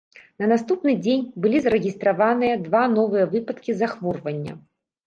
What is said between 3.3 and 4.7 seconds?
выпадкі захворвання.